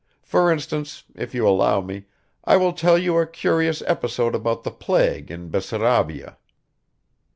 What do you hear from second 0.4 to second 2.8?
instance, if you allow me, I will